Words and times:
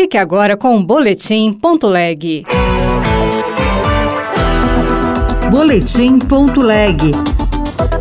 Fique 0.00 0.16
agora 0.16 0.56
com 0.56 0.78
o 0.78 0.82
Boletim 0.82 1.52
Ponto 1.52 1.86
Leg. 1.86 2.46
Boletim 5.50 6.18
Ponto 6.18 6.62
Leg. 6.62 7.10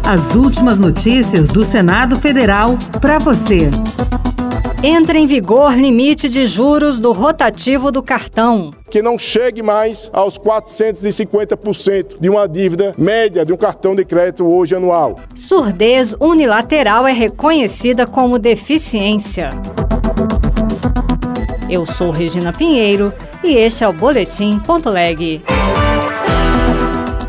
As 0.08 0.34
últimas 0.34 0.80
notícias 0.80 1.50
do 1.50 1.62
Senado 1.62 2.16
Federal 2.16 2.78
para 3.02 3.20
você. 3.20 3.70
Entra 4.82 5.18
em 5.18 5.26
vigor 5.26 5.74
limite 5.74 6.30
de 6.30 6.48
juros 6.48 6.98
do 6.98 7.12
rotativo 7.12 7.92
do 7.92 8.02
cartão. 8.02 8.72
Que 8.90 9.02
não 9.02 9.20
chegue 9.20 9.62
mais 9.62 10.10
aos 10.14 10.40
450% 10.40 12.18
de 12.18 12.30
uma 12.30 12.48
dívida 12.48 12.94
média 12.98 13.46
de 13.46 13.52
um 13.52 13.58
cartão 13.58 13.94
de 13.94 14.06
crédito 14.06 14.48
hoje 14.48 14.74
anual. 14.74 15.20
Surdez 15.36 16.16
unilateral 16.18 17.06
é 17.06 17.12
reconhecida 17.12 18.08
como 18.08 18.40
deficiência. 18.40 19.50
Eu 21.70 21.86
sou 21.86 22.10
Regina 22.10 22.52
Pinheiro 22.52 23.14
e 23.44 23.52
este 23.54 23.84
é 23.84 23.88
o 23.88 23.94
Boletim 23.94 24.58
Ponto 24.58 24.90
Leg. 24.90 25.40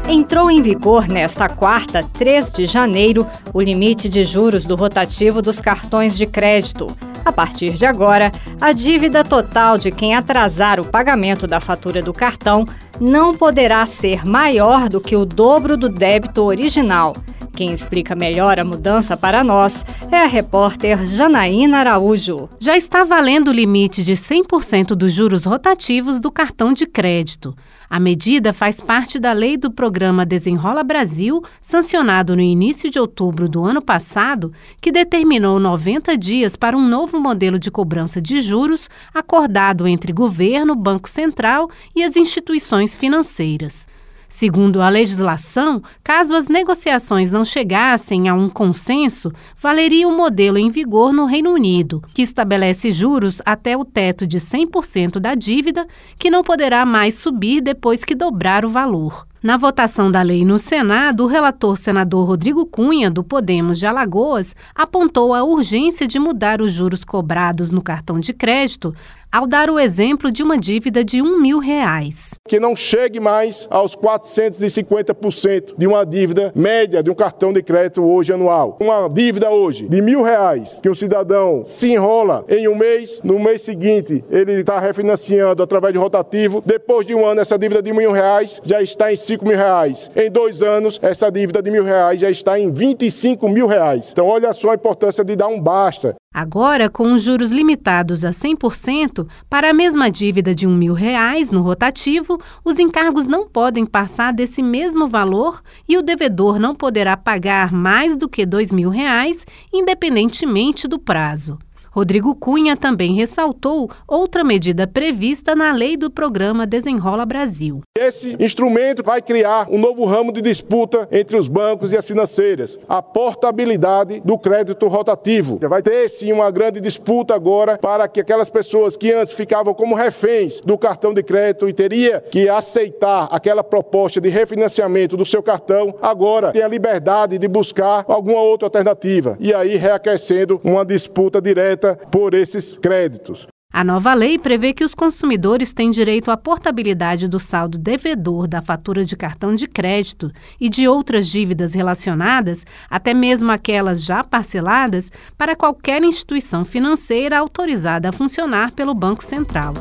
Entrou 0.08 0.50
em 0.50 0.62
vigor 0.62 1.06
nesta 1.06 1.46
quarta, 1.46 2.02
3 2.02 2.50
de 2.50 2.64
janeiro, 2.64 3.26
o 3.52 3.60
limite 3.60 4.08
de 4.08 4.24
juros 4.24 4.64
do 4.64 4.76
rotativo 4.76 5.42
dos 5.42 5.60
cartões 5.60 6.16
de 6.16 6.24
crédito. 6.26 6.86
A 7.22 7.30
partir 7.30 7.74
de 7.74 7.84
agora, 7.84 8.32
a 8.58 8.72
dívida 8.72 9.22
total 9.22 9.76
de 9.76 9.90
quem 9.90 10.14
atrasar 10.14 10.80
o 10.80 10.86
pagamento 10.86 11.46
da 11.46 11.60
fatura 11.60 12.00
do 12.00 12.14
cartão 12.14 12.66
não 12.98 13.36
poderá 13.36 13.84
ser 13.84 14.24
maior 14.24 14.88
do 14.88 15.02
que 15.02 15.14
o 15.14 15.26
dobro 15.26 15.76
do 15.76 15.90
débito 15.90 16.44
original. 16.44 17.12
Quem 17.60 17.74
explica 17.74 18.14
melhor 18.14 18.58
a 18.58 18.64
mudança 18.64 19.18
para 19.18 19.44
nós 19.44 19.84
é 20.10 20.16
a 20.16 20.24
repórter 20.24 21.04
Janaína 21.04 21.80
Araújo. 21.80 22.48
Já 22.58 22.74
está 22.74 23.04
valendo 23.04 23.48
o 23.48 23.52
limite 23.52 24.02
de 24.02 24.14
100% 24.14 24.94
dos 24.94 25.12
juros 25.12 25.44
rotativos 25.44 26.20
do 26.20 26.32
cartão 26.32 26.72
de 26.72 26.86
crédito. 26.86 27.54
A 27.90 28.00
medida 28.00 28.54
faz 28.54 28.80
parte 28.80 29.18
da 29.18 29.34
lei 29.34 29.58
do 29.58 29.70
programa 29.70 30.24
Desenrola 30.24 30.82
Brasil, 30.82 31.42
sancionado 31.60 32.34
no 32.34 32.40
início 32.40 32.88
de 32.88 32.98
outubro 32.98 33.46
do 33.46 33.62
ano 33.62 33.82
passado, 33.82 34.54
que 34.80 34.90
determinou 34.90 35.60
90 35.60 36.16
dias 36.16 36.56
para 36.56 36.74
um 36.74 36.88
novo 36.88 37.20
modelo 37.20 37.58
de 37.58 37.70
cobrança 37.70 38.22
de 38.22 38.40
juros 38.40 38.88
acordado 39.12 39.86
entre 39.86 40.14
governo, 40.14 40.74
Banco 40.74 41.10
Central 41.10 41.68
e 41.94 42.02
as 42.02 42.16
instituições 42.16 42.96
financeiras. 42.96 43.86
Segundo 44.30 44.80
a 44.80 44.88
legislação, 44.88 45.82
caso 46.04 46.34
as 46.34 46.46
negociações 46.46 47.32
não 47.32 47.44
chegassem 47.44 48.28
a 48.28 48.32
um 48.32 48.48
consenso, 48.48 49.32
valeria 49.56 50.06
o 50.06 50.16
modelo 50.16 50.56
em 50.56 50.70
vigor 50.70 51.12
no 51.12 51.26
Reino 51.26 51.50
Unido, 51.50 52.00
que 52.14 52.22
estabelece 52.22 52.92
juros 52.92 53.42
até 53.44 53.76
o 53.76 53.84
teto 53.84 54.26
de 54.28 54.38
100% 54.38 55.18
da 55.18 55.34
dívida, 55.34 55.84
que 56.16 56.30
não 56.30 56.44
poderá 56.44 56.86
mais 56.86 57.16
subir 57.16 57.60
depois 57.60 58.04
que 58.04 58.14
dobrar 58.14 58.64
o 58.64 58.70
valor. 58.70 59.26
Na 59.42 59.56
votação 59.56 60.10
da 60.10 60.20
lei 60.20 60.44
no 60.44 60.58
Senado, 60.58 61.24
o 61.24 61.26
relator 61.26 61.74
senador 61.78 62.26
Rodrigo 62.26 62.66
Cunha, 62.66 63.10
do 63.10 63.24
Podemos 63.24 63.78
de 63.78 63.86
Alagoas, 63.86 64.54
apontou 64.74 65.32
a 65.32 65.42
urgência 65.42 66.06
de 66.06 66.18
mudar 66.18 66.60
os 66.60 66.74
juros 66.74 67.04
cobrados 67.04 67.70
no 67.70 67.80
cartão 67.80 68.20
de 68.20 68.34
crédito 68.34 68.94
ao 69.32 69.46
dar 69.46 69.70
o 69.70 69.78
exemplo 69.78 70.30
de 70.30 70.42
uma 70.42 70.58
dívida 70.58 71.04
de 71.04 71.22
um 71.22 71.40
mil 71.40 71.60
reais. 71.60 72.34
Que 72.48 72.58
não 72.58 72.74
chegue 72.74 73.20
mais 73.20 73.68
aos 73.70 73.94
450% 73.94 75.74
de 75.78 75.86
uma 75.86 76.04
dívida 76.04 76.52
média 76.54 77.02
de 77.02 77.10
um 77.10 77.14
cartão 77.14 77.52
de 77.52 77.62
crédito 77.62 78.02
hoje 78.02 78.32
anual. 78.32 78.76
Uma 78.80 79.08
dívida 79.08 79.48
hoje 79.50 79.88
de 79.88 80.02
mil 80.02 80.22
reais 80.22 80.80
que 80.82 80.88
um 80.88 80.94
cidadão 80.94 81.62
se 81.62 81.92
enrola 81.92 82.44
em 82.48 82.66
um 82.66 82.74
mês, 82.74 83.20
no 83.22 83.38
mês 83.38 83.62
seguinte 83.62 84.24
ele 84.30 84.60
está 84.60 84.80
refinanciando 84.80 85.62
através 85.62 85.92
de 85.92 85.98
rotativo. 85.98 86.60
Depois 86.66 87.06
de 87.06 87.14
um 87.14 87.24
ano, 87.24 87.40
essa 87.40 87.56
dívida 87.56 87.80
de 87.80 87.92
mil 87.92 88.10
reais 88.10 88.60
já 88.64 88.82
está 88.82 89.12
em 89.12 89.16
5 89.16 89.46
mil 89.46 89.56
reais. 89.56 90.10
Em 90.16 90.30
dois 90.30 90.62
anos, 90.62 90.98
essa 91.02 91.30
dívida 91.30 91.62
de 91.62 91.70
mil 91.70 91.84
reais 91.84 92.20
já 92.20 92.30
está 92.30 92.58
em 92.58 92.70
25 92.70 93.48
mil 93.48 93.68
reais. 93.68 94.10
Então, 94.10 94.26
olha 94.26 94.52
só 94.52 94.70
a 94.70 94.74
importância 94.74 95.24
de 95.24 95.36
dar 95.36 95.48
um 95.48 95.60
basta. 95.60 96.16
Agora, 96.32 96.88
com 96.88 97.12
os 97.12 97.22
juros 97.22 97.50
limitados 97.50 98.24
a 98.24 98.30
100%, 98.30 99.26
para 99.48 99.70
a 99.70 99.72
mesma 99.72 100.08
dívida 100.08 100.54
de 100.54 100.64
mil 100.76 100.94
reais 100.94 101.50
no 101.50 101.60
rotativo, 101.60 102.40
os 102.64 102.78
encargos 102.78 103.26
não 103.26 103.48
podem 103.48 103.84
passar 103.84 104.32
desse 104.32 104.62
mesmo 104.62 105.08
valor 105.08 105.60
e 105.88 105.98
o 105.98 106.02
devedor 106.02 106.60
não 106.60 106.72
poderá 106.72 107.16
pagar 107.16 107.72
mais 107.72 108.14
do 108.14 108.28
que 108.28 108.46
mil 108.70 108.90
reais, 108.90 109.44
independentemente 109.72 110.86
do 110.86 111.00
prazo. 111.00 111.58
Rodrigo 111.92 112.36
Cunha 112.36 112.76
também 112.76 113.14
ressaltou 113.14 113.90
outra 114.06 114.44
medida 114.44 114.86
prevista 114.86 115.56
na 115.56 115.72
lei 115.72 115.96
do 115.96 116.08
programa 116.08 116.64
Desenrola 116.64 117.26
Brasil. 117.26 117.80
Esse 117.98 118.36
instrumento 118.38 119.02
vai 119.02 119.20
criar 119.20 119.66
um 119.68 119.76
novo 119.76 120.04
ramo 120.04 120.32
de 120.32 120.40
disputa 120.40 121.08
entre 121.10 121.36
os 121.36 121.48
bancos 121.48 121.92
e 121.92 121.96
as 121.96 122.06
financeiras, 122.06 122.78
a 122.88 123.02
portabilidade 123.02 124.20
do 124.20 124.38
crédito 124.38 124.86
rotativo. 124.86 125.58
Vai 125.68 125.82
ter 125.82 126.08
sim 126.08 126.30
uma 126.30 126.48
grande 126.50 126.80
disputa 126.80 127.34
agora 127.34 127.76
para 127.76 128.06
que 128.06 128.20
aquelas 128.20 128.48
pessoas 128.48 128.96
que 128.96 129.12
antes 129.12 129.32
ficavam 129.32 129.74
como 129.74 129.96
reféns 129.96 130.60
do 130.60 130.78
cartão 130.78 131.12
de 131.12 131.24
crédito 131.24 131.68
e 131.68 131.72
teria 131.72 132.20
que 132.20 132.48
aceitar 132.48 133.28
aquela 133.32 133.64
proposta 133.64 134.20
de 134.20 134.28
refinanciamento 134.28 135.16
do 135.16 135.24
seu 135.24 135.42
cartão, 135.42 135.92
agora 136.00 136.52
tem 136.52 136.62
a 136.62 136.68
liberdade 136.68 137.36
de 137.36 137.48
buscar 137.48 138.04
alguma 138.06 138.40
outra 138.40 138.66
alternativa 138.66 139.36
e 139.40 139.52
aí 139.52 139.74
reaquecendo 139.76 140.60
uma 140.62 140.84
disputa 140.84 141.40
direta 141.40 141.79
por 142.10 142.34
esses 142.34 142.76
créditos. 142.76 143.46
A 143.72 143.84
nova 143.84 144.12
lei 144.14 144.36
prevê 144.36 144.72
que 144.72 144.82
os 144.82 144.96
consumidores 144.96 145.72
têm 145.72 145.92
direito 145.92 146.32
à 146.32 146.36
portabilidade 146.36 147.28
do 147.28 147.38
saldo 147.38 147.78
devedor 147.78 148.48
da 148.48 148.60
fatura 148.60 149.04
de 149.04 149.16
cartão 149.16 149.54
de 149.54 149.68
crédito 149.68 150.28
e 150.60 150.68
de 150.68 150.88
outras 150.88 151.28
dívidas 151.28 151.72
relacionadas, 151.72 152.66
até 152.90 153.14
mesmo 153.14 153.52
aquelas 153.52 154.02
já 154.02 154.24
parceladas, 154.24 155.12
para 155.38 155.54
qualquer 155.54 156.02
instituição 156.02 156.64
financeira 156.64 157.38
autorizada 157.38 158.08
a 158.08 158.12
funcionar 158.12 158.72
pelo 158.72 158.92
Banco 158.92 159.22
Central. 159.22 159.72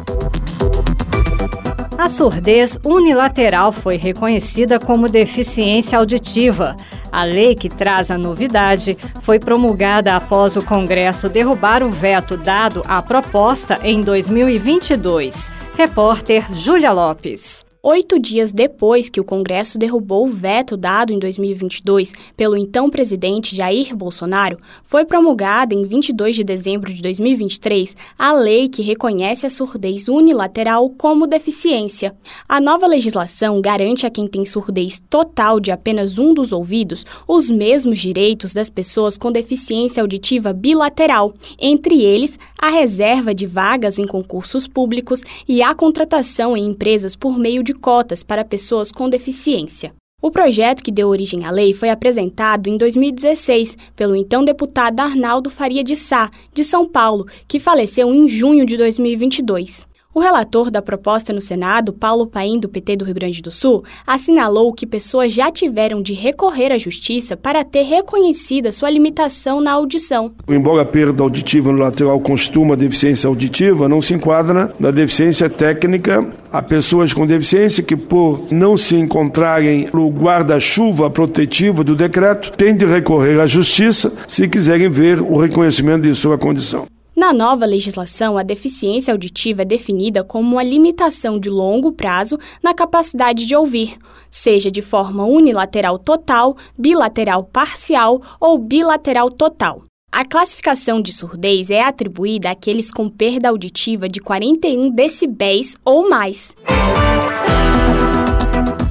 A 1.98 2.08
surdez 2.08 2.78
unilateral 2.86 3.74
foi 3.74 3.98
reconhecida 3.98 4.80
como 4.80 5.10
deficiência 5.10 5.98
auditiva. 5.98 6.76
A 7.12 7.24
lei 7.24 7.56
que 7.56 7.70
traz 7.70 8.12
a 8.12 8.18
novidade 8.18 8.98
foi 9.22 9.40
promulgada 9.40 10.16
após 10.16 10.56
o 10.56 10.64
Congresso 10.64 11.30
derrubar 11.30 11.84
o 11.84 11.90
veto 11.90 12.38
dado 12.38 12.82
à 12.88 13.02
proposta 13.02 13.80
em 13.84 14.02
2022. 14.02 15.52
Repórter 15.78 16.46
Júlia 16.54 16.92
Lopes. 16.92 17.69
Oito 17.82 18.20
dias 18.20 18.52
depois 18.52 19.10
que 19.10 19.22
o 19.22 19.24
Congresso 19.24 19.78
derrubou 19.78 20.28
o 20.28 20.30
veto 20.30 20.76
dado 20.76 21.14
em 21.14 21.18
2022 21.18 22.12
pelo 22.36 22.58
então 22.58 22.90
presidente 22.90 23.56
Jair 23.56 23.96
Bolsonaro, 23.96 24.58
foi 24.84 25.06
promulgada 25.06 25.74
em 25.74 25.86
22 25.86 26.36
de 26.36 26.44
dezembro 26.44 26.94
de 26.94 27.02
2023 27.02 27.96
a 28.18 28.34
lei 28.34 28.68
que 28.68 28.82
reconhece 28.82 29.46
a 29.46 29.50
surdez 29.50 30.10
unilateral 30.10 30.90
como 30.90 31.26
deficiência. 31.26 32.14
A 32.50 32.60
nova 32.60 32.86
legislação 32.86 33.62
garante 33.62 34.06
a 34.06 34.10
quem 34.10 34.28
tem 34.28 34.44
surdez 34.44 35.02
total 35.10 35.58
de 35.58 35.72
apenas 35.72 36.18
um 36.18 36.34
dos 36.34 36.52
ouvidos 36.52 37.06
os 37.26 37.50
mesmos 37.50 38.00
direitos 38.00 38.54
das 38.54 38.70
pessoas 38.70 39.18
com 39.18 39.32
deficiência 39.32 40.02
auditiva 40.02 40.52
bilateral, 40.52 41.34
entre 41.58 42.02
eles 42.02 42.38
a 42.58 42.70
reserva 42.70 43.34
de 43.34 43.48
vagas 43.48 43.98
em 43.98 44.06
concursos 44.06 44.68
públicos 44.68 45.24
e 45.48 45.64
a 45.64 45.74
contratação 45.74 46.58
em 46.58 46.66
empresas 46.66 47.16
por 47.16 47.40
meio 47.40 47.64
de 47.64 47.69
de 47.70 47.74
cotas 47.76 48.24
para 48.24 48.44
pessoas 48.44 48.92
com 48.92 49.08
deficiência. 49.08 49.94
O 50.20 50.32
projeto 50.32 50.84
que 50.84 50.92
deu 50.92 51.08
origem 51.08 51.46
à 51.46 51.52
lei 51.52 51.72
foi 51.72 51.92
apresentado 51.92 52.68
em 52.68 52.76
2016 52.76 53.78
pelo 53.96 54.16
então 54.16 54.44
deputado 54.44 55.00
Arnaldo 55.00 55.52
Faria 55.52 55.84
de 55.84 55.96
Sá, 55.96 56.32
de 56.52 56.64
São 56.64 56.86
Paulo, 56.86 57.28
que 57.48 57.60
faleceu 57.60 58.12
em 58.12 58.28
junho 58.28 58.66
de 58.66 58.76
2022. 58.76 59.89
O 60.20 60.22
relator 60.22 60.70
da 60.70 60.82
proposta 60.82 61.32
no 61.32 61.40
Senado, 61.40 61.94
Paulo 61.94 62.28
Paim, 62.28 62.60
do 62.60 62.68
PT 62.68 62.98
do 62.98 63.06
Rio 63.06 63.14
Grande 63.14 63.42
do 63.42 63.50
Sul, 63.50 63.86
assinalou 64.06 64.74
que 64.74 64.86
pessoas 64.86 65.32
já 65.32 65.50
tiveram 65.50 66.02
de 66.02 66.14
recorrer 66.14 66.74
à 66.74 66.78
justiça 66.78 67.38
para 67.38 67.64
ter 67.64 67.84
reconhecida 67.84 68.74
sua 68.74 68.90
limitação 68.90 69.62
na 69.62 69.72
audição. 69.72 70.34
Embora 70.46 70.82
a 70.82 70.86
perda 70.86 71.24
auditiva 71.24 71.70
unilateral 71.70 72.20
constuma 72.20 72.74
a 72.74 72.78
deficiência 72.78 73.30
auditiva, 73.30 73.88
não 73.88 74.02
se 74.02 74.14
enquadra 74.14 74.76
na 74.78 74.92
deficiência 74.92 75.50
técnica. 75.50 76.28
Há 76.52 76.62
pessoas 76.62 77.14
com 77.14 77.26
deficiência 77.26 77.82
que, 77.82 77.96
por 77.96 78.46
não 78.52 78.76
se 78.76 78.98
encontrarem 78.98 79.88
no 79.94 80.10
guarda-chuva 80.10 81.10
protetivo 81.10 81.82
do 81.82 81.96
decreto, 81.96 82.52
têm 82.58 82.76
de 82.76 82.86
recorrer 82.86 83.40
à 83.40 83.48
justiça 83.48 84.12
se 84.28 84.50
quiserem 84.50 84.90
ver 84.90 85.22
o 85.22 85.38
reconhecimento 85.38 86.02
de 86.02 86.14
sua 86.14 86.38
condição. 86.38 86.88
Na 87.20 87.34
nova 87.34 87.66
legislação, 87.66 88.38
a 88.38 88.44
deficiência 88.44 89.14
auditiva 89.14 89.64
é 89.64 89.66
definida 89.66 90.24
como 90.24 90.54
uma 90.54 90.64
limitação 90.64 91.38
de 91.38 91.50
longo 91.50 91.92
prazo 91.92 92.40
na 92.64 92.74
capacidade 92.74 93.46
de 93.46 93.54
ouvir, 93.54 93.98
seja 94.32 94.72
de 94.72 94.82
forma 94.82 95.26
unilateral 95.26 96.00
total, 96.00 96.56
bilateral 96.78 97.44
parcial 97.44 98.22
ou 98.40 98.58
bilateral 98.58 99.30
total. 99.30 99.84
A 100.10 100.24
classificação 100.24 101.02
de 101.02 101.12
surdez 101.12 101.70
é 101.70 101.82
atribuída 101.82 102.52
àqueles 102.52 102.90
com 102.90 103.10
perda 103.10 103.50
auditiva 103.50 104.08
de 104.08 104.22
41 104.22 104.90
decibéis 104.90 105.76
ou 105.84 106.10
mais. 106.10 106.56